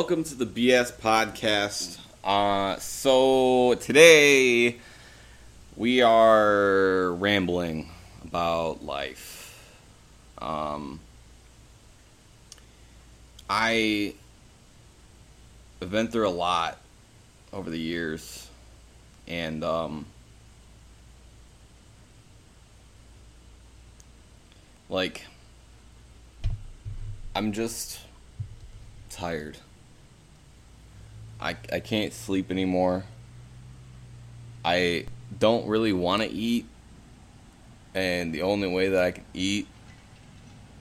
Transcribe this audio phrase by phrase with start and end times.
[0.00, 1.98] Welcome to the BS podcast.
[2.22, 4.76] Uh, so today
[5.76, 7.90] we are rambling
[8.22, 9.76] about life.
[10.40, 11.00] Um,
[13.50, 14.14] I
[15.80, 16.78] have been through a lot
[17.52, 18.48] over the years,
[19.26, 20.06] and um,
[24.88, 25.24] like
[27.34, 27.98] I'm just
[29.10, 29.58] tired.
[31.40, 33.04] I, I can't sleep anymore.
[34.64, 35.06] I
[35.38, 36.66] don't really want to eat.
[37.94, 39.66] And the only way that I can eat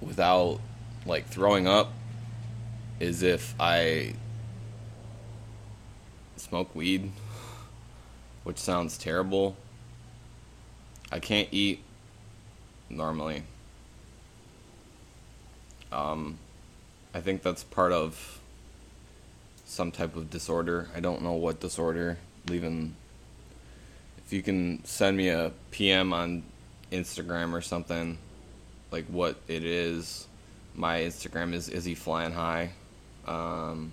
[0.00, 0.60] without
[1.06, 1.92] like throwing up
[3.00, 4.14] is if I
[6.36, 7.12] smoke weed,
[8.44, 9.56] which sounds terrible.
[11.10, 11.82] I can't eat
[12.88, 13.42] normally.
[15.92, 16.38] Um,
[17.14, 18.40] I think that's part of
[19.68, 20.88] some type of disorder.
[20.96, 22.16] I don't know what disorder.
[22.48, 22.96] Leaving.
[24.24, 26.42] If you can send me a PM on
[26.90, 28.18] Instagram or something,
[28.90, 30.26] like what it is.
[30.74, 32.70] My Instagram is Izzy Flying High.
[33.26, 33.92] Um,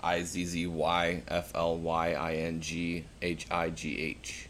[0.00, 4.48] I Z Z Y F L Y I N G H I G H.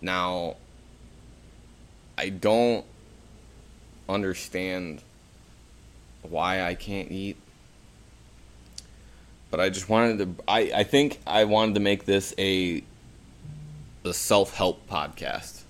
[0.00, 0.56] Now,
[2.16, 2.84] I don't
[4.08, 5.02] understand
[6.22, 7.36] why I can't eat.
[9.50, 12.84] But I just wanted to I, I think I wanted to make this a
[14.04, 15.62] a self help podcast.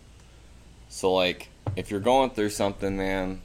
[0.88, 3.40] So like if you're going through something, man,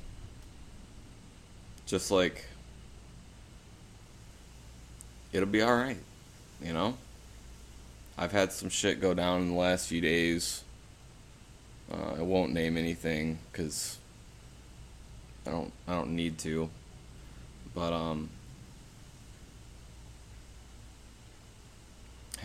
[1.86, 2.46] just like
[5.32, 5.98] it'll be alright,
[6.62, 6.98] you know?
[8.18, 10.64] I've had some shit go down in the last few days.
[11.92, 13.98] Uh, I won't name anything because
[15.46, 16.70] I don't I don't need to.
[17.74, 18.30] But um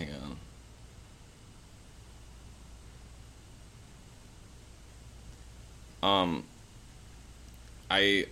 [0.04, 0.10] hang
[6.02, 6.10] on.
[6.10, 6.44] Um
[7.90, 8.26] I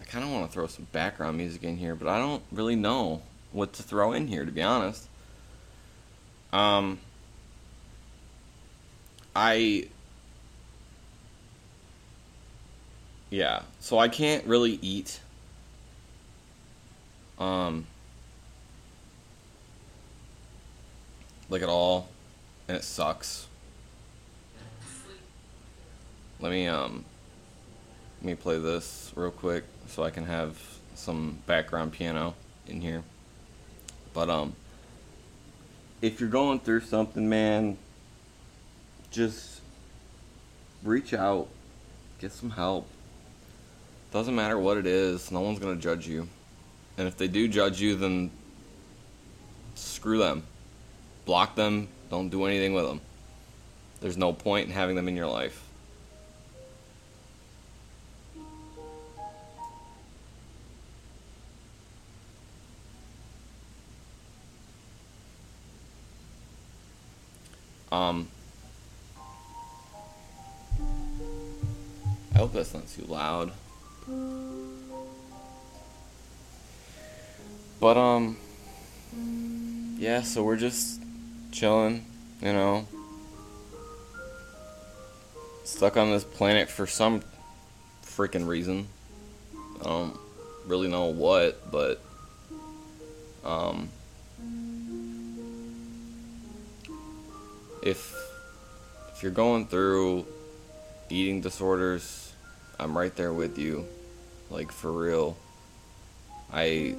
[0.00, 2.76] I kind of want to throw some background music in here, but I don't really
[2.76, 5.08] know what to throw in here to be honest.
[6.52, 7.00] Um
[9.36, 9.88] I
[13.30, 15.20] yeah, so I can't really eat.
[17.38, 17.86] Um,
[21.50, 22.08] like at all,
[22.66, 23.46] and it sucks.
[26.40, 27.04] Let me um,
[28.22, 30.58] let me play this real quick so I can have
[30.94, 32.34] some background piano
[32.66, 33.02] in here.
[34.14, 34.54] But um,
[36.00, 37.76] if you're going through something, man,
[39.10, 39.60] just
[40.82, 41.48] reach out,
[42.18, 42.86] get some help
[44.10, 46.28] doesn't matter what it is, no one's to judge you.
[46.98, 48.30] And if they do judge you, then
[49.74, 50.42] screw them.
[51.30, 53.00] Block them, don't do anything with them.
[54.00, 55.62] There's no point in having them in your life.
[67.92, 68.26] Um,
[72.34, 73.52] I hope that's not too loud.
[77.78, 78.36] But um
[79.96, 80.99] yeah, so we're just
[81.50, 82.04] chilling,
[82.40, 82.86] you know.
[85.64, 87.22] Stuck on this planet for some
[88.04, 88.88] freaking reason.
[89.80, 90.18] I don't
[90.66, 92.00] really know what, but
[93.44, 93.88] um
[97.82, 98.14] if
[99.14, 100.26] if you're going through
[101.08, 102.32] eating disorders,
[102.78, 103.86] I'm right there with you.
[104.50, 105.36] Like for real.
[106.52, 106.94] I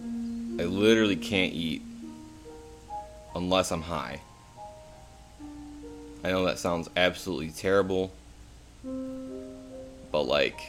[0.00, 1.82] I literally can't eat
[3.34, 4.20] unless I'm high.
[6.22, 8.12] I know that sounds absolutely terrible,
[10.12, 10.60] but like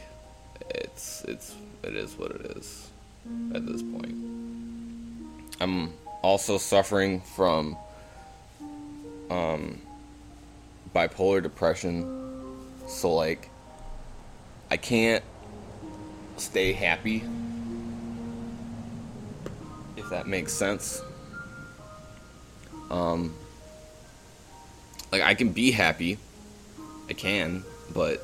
[0.70, 2.88] it's it's it is what it is
[3.54, 4.14] at this point.
[5.60, 5.92] I'm
[6.22, 7.76] also suffering from
[9.30, 9.80] um
[10.94, 12.20] bipolar depression.
[12.86, 13.50] So like
[14.70, 15.22] I can't
[16.38, 17.24] stay happy.
[19.98, 21.02] If that makes sense.
[22.92, 23.34] Um
[25.10, 26.18] like I can be happy.
[27.08, 28.22] I can, but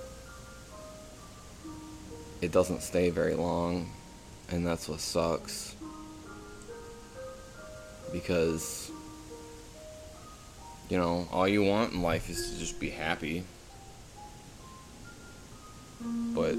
[2.40, 3.90] it doesn't stay very long
[4.50, 5.74] and that's what sucks.
[8.12, 8.90] Because
[10.88, 13.44] you know, all you want in life is to just be happy.
[16.00, 16.54] But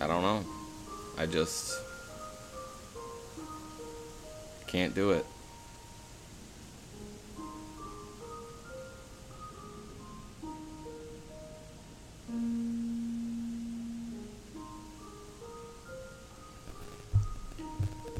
[0.00, 0.44] I don't know.
[1.16, 1.80] I just
[4.74, 5.24] can't do it.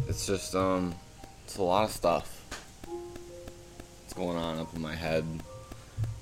[0.06, 0.94] It's just um
[1.42, 2.40] it's a lot of stuff.
[2.86, 5.24] What's going on up in my head.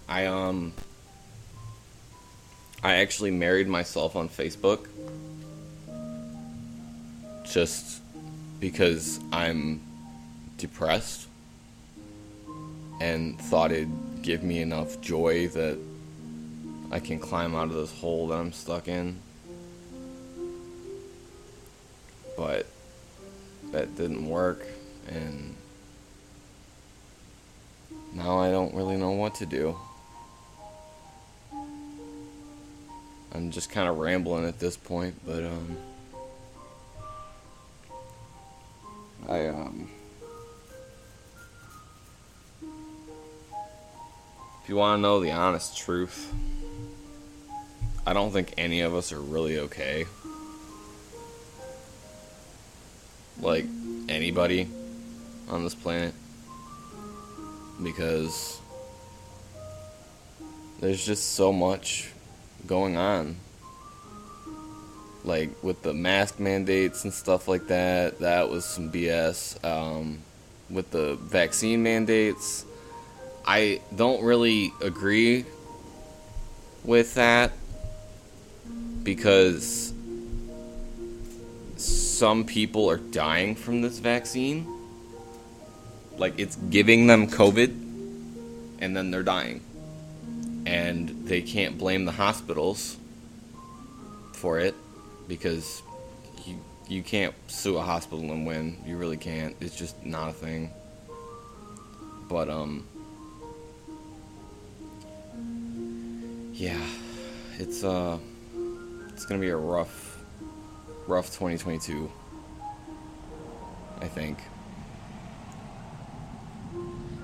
[0.09, 0.73] I um
[2.83, 4.89] I actually married myself on Facebook
[7.45, 8.01] just
[8.61, 9.92] because I'm
[10.63, 11.27] depressed
[13.01, 15.77] and thought it'd give me enough joy that
[16.93, 19.19] I can climb out of this hole that I'm stuck in.
[22.37, 22.67] But
[23.73, 24.65] that didn't work
[25.09, 25.57] and
[28.15, 29.77] now I don't really know what to do.
[33.35, 35.77] I'm just kind of rambling at this point, but um
[39.29, 39.89] I um
[44.73, 46.33] you want to know the honest truth,
[48.07, 50.07] I don't think any of us are really okay.
[53.39, 53.67] Like
[54.09, 54.67] anybody
[55.51, 56.15] on this planet
[57.83, 58.63] because
[60.81, 62.11] there's just so much
[62.67, 63.37] going on
[65.23, 68.21] like with the mask mandates and stuff like that.
[68.21, 69.63] That was some BS.
[69.63, 70.21] Um,
[70.71, 72.65] with the vaccine mandates,
[73.47, 75.45] I don't really agree
[76.85, 77.53] with that
[79.03, 79.93] because
[81.77, 84.67] some people are dying from this vaccine.
[86.17, 87.69] Like it's giving them COVID
[88.79, 89.61] and then they're dying.
[90.67, 92.97] And they can't blame the hospitals
[94.35, 94.75] for it
[95.27, 95.83] because
[96.47, 96.57] you
[96.89, 98.77] you can't sue a hospital and win.
[98.87, 99.57] You really can't.
[99.61, 100.71] It's just not a thing.
[102.29, 102.87] But um
[106.53, 106.81] yeah,
[107.59, 108.19] it's uh
[109.09, 110.19] it's to be a rough
[111.07, 112.11] rough 2022.
[114.01, 114.39] I think.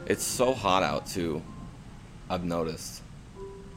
[0.07, 1.43] It's so hot out too.
[2.31, 3.03] I've noticed.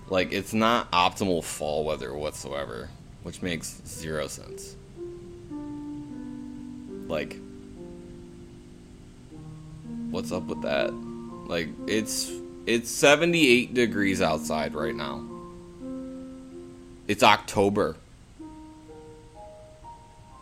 [0.10, 2.90] Like it's not optimal fall weather whatsoever
[3.24, 4.76] which makes zero sense.
[7.08, 7.38] Like,
[10.10, 10.92] what's up with that?
[11.48, 12.32] Like, it's
[12.66, 15.24] it's 78 degrees outside right now.
[17.12, 17.98] It's October.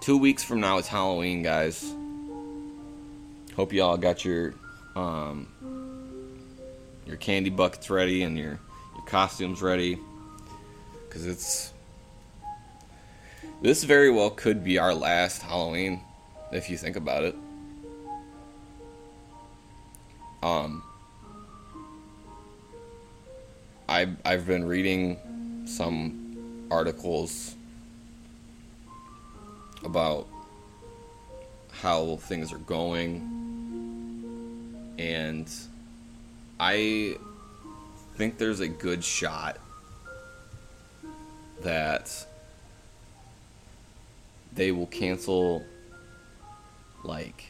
[0.02, 1.96] Two weeks from now, it's Halloween, guys.
[3.56, 4.54] Hope y'all got your
[4.96, 5.48] um,
[7.08, 8.60] your candy buckets ready and your
[8.96, 9.98] your costumes ready,
[11.10, 11.74] cause it's
[13.64, 16.02] this very well could be our last Halloween,
[16.52, 17.36] if you think about it.
[20.44, 20.84] Um,
[23.88, 26.29] I've I've been reading some
[26.72, 27.56] articles
[29.84, 30.28] about
[31.72, 33.36] how things are going,
[34.98, 35.50] and
[36.60, 37.18] I
[38.16, 39.58] think there's a good shot
[41.62, 42.26] that
[44.54, 45.64] they will cancel
[47.04, 47.46] like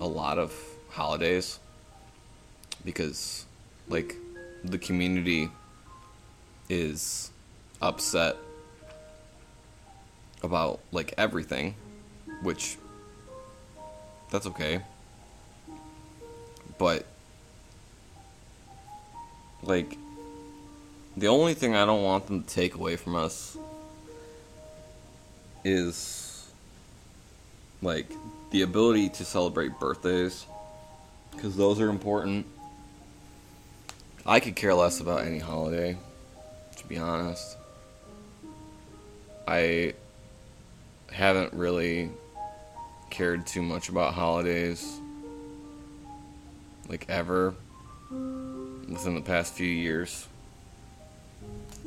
[0.00, 0.54] a lot of
[0.90, 1.58] holidays
[2.84, 3.44] because
[3.88, 4.16] like
[4.64, 5.50] the community
[6.68, 7.30] is
[7.80, 8.36] upset
[10.42, 11.74] about like everything
[12.42, 12.76] which
[14.30, 14.80] that's okay
[16.78, 17.04] but
[19.62, 19.96] like
[21.16, 23.56] the only thing I don't want them to take away from us
[25.64, 26.48] is
[27.82, 28.10] like
[28.50, 30.46] the ability to celebrate birthdays
[31.32, 32.46] because those are important.
[34.24, 35.96] I could care less about any holiday,
[36.76, 37.57] to be honest.
[39.48, 39.94] I
[41.10, 42.10] haven't really
[43.08, 45.00] cared too much about holidays
[46.86, 47.54] like ever
[48.10, 50.28] within the past few years.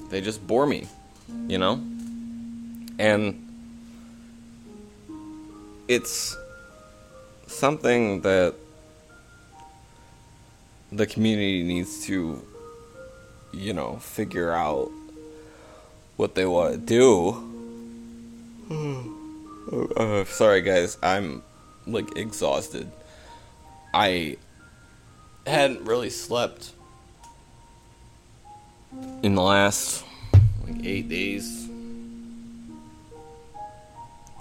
[0.09, 0.87] They just bore me,
[1.47, 1.73] you know?
[2.97, 3.47] And
[5.87, 6.35] it's
[7.45, 8.55] something that
[10.91, 12.41] the community needs to,
[13.53, 14.89] you know, figure out
[16.17, 17.50] what they want to do.
[18.71, 21.43] Uh, sorry, guys, I'm
[21.85, 22.91] like exhausted.
[23.93, 24.37] I
[25.45, 26.71] hadn't really slept
[29.23, 30.05] in the last
[30.65, 31.67] like eight days.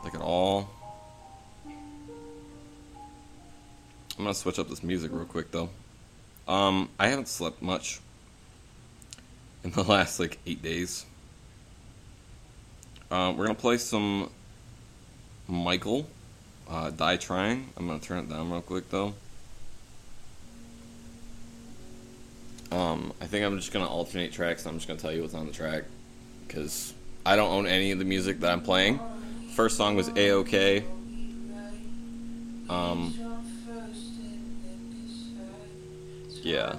[0.04, 0.68] like at all.
[1.66, 1.84] I'm
[4.25, 5.70] gonna switch up this music real quick though.
[6.46, 8.00] Um, I haven't slept much
[9.64, 11.06] in the last like eight days.
[13.11, 14.31] Uh, we're gonna play some
[15.49, 16.07] Michael,
[16.69, 17.69] uh, Die Trying.
[17.76, 19.14] I'm gonna turn it down real quick though.
[22.71, 24.64] Um, I think I'm just gonna alternate tracks.
[24.64, 25.85] I'm just gonna tell you what's on the track
[26.47, 26.95] because
[27.26, 29.00] I don't own any of the music that I'm playing.
[29.57, 30.85] First song was A OK.
[32.69, 33.12] Um,
[36.43, 36.76] yeah.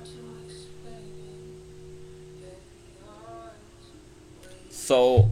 [4.70, 5.30] So,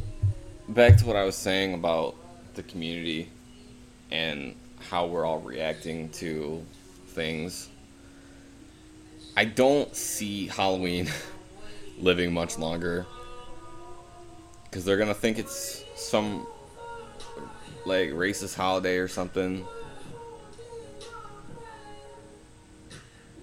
[0.69, 2.15] back to what I was saying about
[2.53, 3.29] the community
[4.11, 4.55] and
[4.89, 6.63] how we're all reacting to
[7.07, 7.69] things.
[9.35, 11.09] I don't see Halloween
[11.99, 13.07] living much longer
[14.65, 16.45] because they're gonna think it's some
[17.85, 19.65] like racist holiday or something.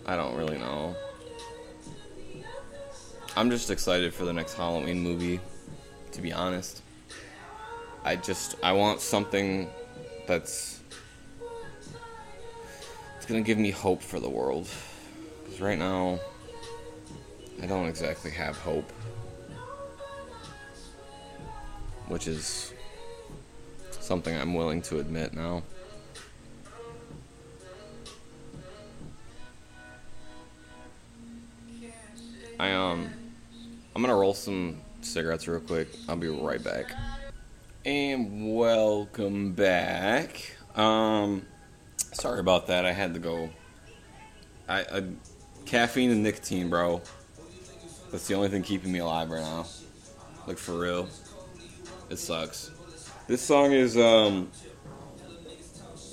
[0.06, 0.94] I don't really know.
[3.36, 5.40] I'm just excited for the next Halloween movie,
[6.12, 6.82] to be honest.
[8.06, 9.68] I just I want something
[10.28, 10.80] that's
[13.16, 14.68] it's gonna give me hope for the world.
[15.42, 16.20] Because right now,
[17.60, 18.88] I don't exactly have hope.
[22.06, 22.72] Which is
[23.98, 25.64] something I'm willing to admit now.
[32.60, 33.10] I um
[33.96, 35.88] I'm gonna roll some cigarettes real quick.
[36.08, 36.92] I'll be right back.
[37.86, 40.56] And welcome back.
[40.74, 41.46] Um
[42.12, 42.84] sorry about that.
[42.84, 43.48] I had to go
[44.68, 45.04] I, I
[45.66, 47.00] caffeine and nicotine, bro.
[48.10, 49.66] That's the only thing keeping me alive right now.
[50.48, 51.08] Like for real.
[52.10, 52.72] It sucks.
[53.28, 54.50] This song is um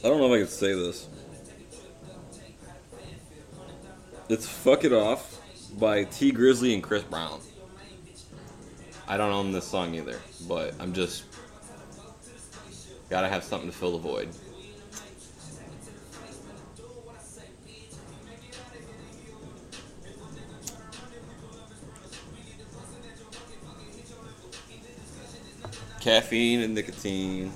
[0.03, 1.07] I don't know if I can say this.
[4.29, 5.41] It's Fuck It Off
[5.79, 7.39] by Tee Grizzley and Chris Brown.
[9.07, 11.32] I don't own this song either, but I'm just
[13.13, 14.27] gotta have something to fill the void.
[26.01, 27.53] Caffeine and nicotine.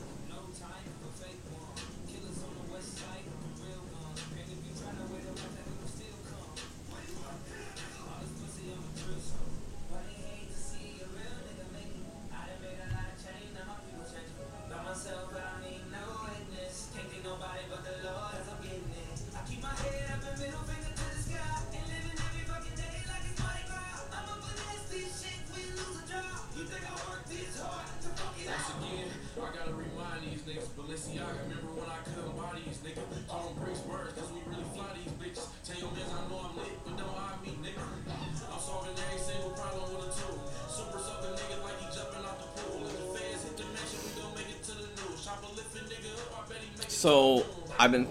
[46.88, 47.46] So
[47.80, 48.08] I've been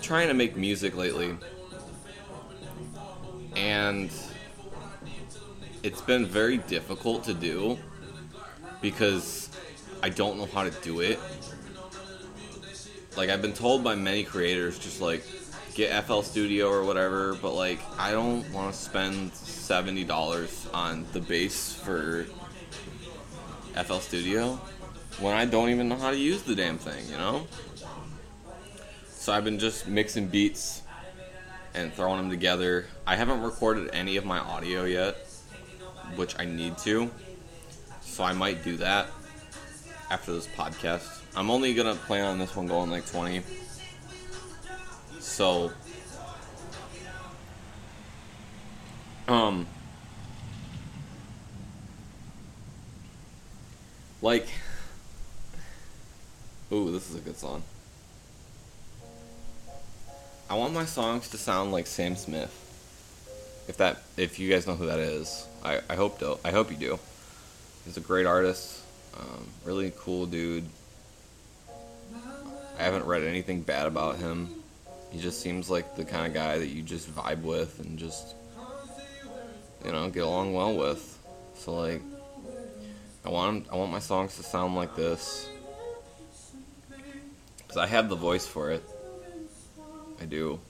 [0.00, 1.36] trying to make music lately,
[3.56, 4.10] and
[5.82, 7.78] it's been very difficult to do
[8.80, 9.50] because
[10.02, 11.18] I don't know how to do it.
[13.16, 15.24] Like I've been told by many creators, just like
[15.74, 21.06] get FL Studio or whatever, but like I don't want to spend seventy dollars on
[21.12, 22.26] the base for
[23.74, 24.60] FL Studio
[25.22, 27.46] when I don't even know how to use the damn thing, you know?
[29.06, 30.82] So I've been just mixing beats
[31.74, 32.86] and throwing them together.
[33.06, 35.16] I haven't recorded any of my audio yet,
[36.16, 37.08] which I need to.
[38.00, 39.06] So I might do that
[40.10, 41.20] after this podcast.
[41.36, 43.42] I'm only gonna plan on this one going like 20.
[45.20, 45.70] So,
[49.28, 49.68] um,
[54.20, 54.48] like,
[56.72, 57.62] ooh, this is a good song.
[60.48, 62.58] I want my songs to sound like Sam Smith.
[63.68, 66.38] If that, if you guys know who that is, I, I hope do.
[66.44, 66.98] I hope you do.
[67.84, 68.80] He's a great artist,
[69.18, 70.64] um, really cool dude.
[72.78, 74.48] I haven't read anything bad about him.
[75.10, 78.34] He just seems like the kind of guy that you just vibe with and just,
[79.84, 81.18] you know, get along well with.
[81.54, 82.00] So like,
[83.24, 85.48] I want him, I want my songs to sound like this
[87.72, 88.84] because I have the voice for it.
[90.20, 90.60] I do.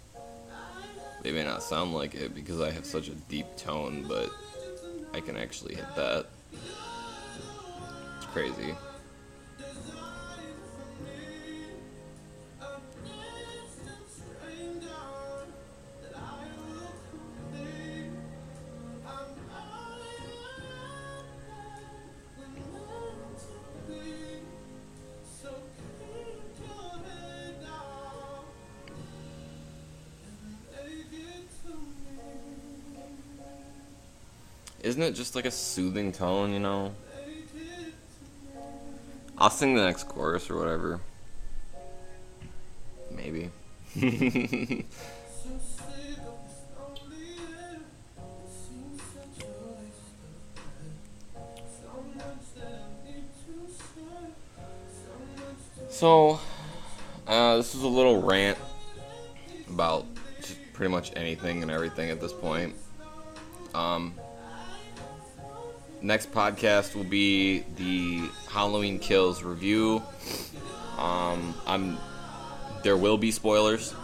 [1.25, 4.31] They may not sound like it because I have such a deep tone, but
[5.13, 6.27] I can actually hit that.
[8.19, 8.77] It's crazy.
[34.83, 36.95] Isn't it just like a soothing tone, you know?
[39.39, 41.01] I'll sing the next chorus or whatever.
[43.11, 43.51] Maybe.
[55.89, 56.41] so,
[57.27, 58.59] uh, this is a little rant
[59.69, 60.07] about
[60.73, 62.75] pretty much anything and everything at this point.
[63.75, 64.15] Um,
[66.03, 70.03] next podcast will be the Halloween Kills review.
[70.99, 71.99] Um, I'm
[72.83, 73.95] there will be spoilers.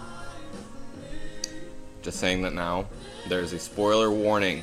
[2.03, 2.87] Just saying that now.
[3.29, 4.63] There's a spoiler warning.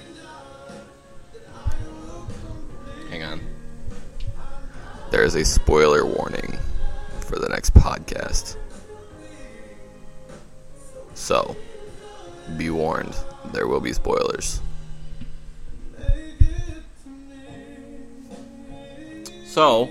[3.09, 3.41] Hang on.
[5.11, 6.57] There is a spoiler warning
[7.19, 8.55] for the next podcast.
[11.13, 11.55] So,
[12.57, 13.15] be warned,
[13.51, 14.61] there will be spoilers.
[19.55, 19.87] So,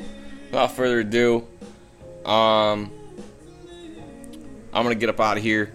[0.50, 1.48] without further ado,
[2.26, 2.92] um,
[4.74, 5.72] I'm gonna get up out of here,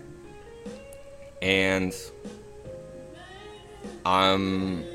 [1.42, 1.92] and
[4.06, 4.86] I'm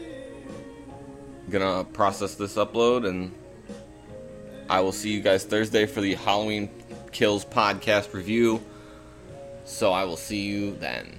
[1.50, 3.34] gonna process this upload, and
[4.70, 6.70] I will see you guys Thursday for the Halloween
[7.10, 8.64] Kills podcast review.
[9.64, 11.18] So I will see you then.